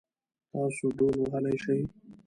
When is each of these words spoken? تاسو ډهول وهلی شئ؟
تاسو 0.51 0.85
ډهول 0.97 1.17
وهلی 1.21 1.55
شئ؟ 1.63 1.79